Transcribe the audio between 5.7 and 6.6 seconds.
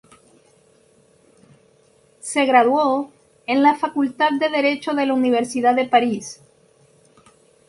de París.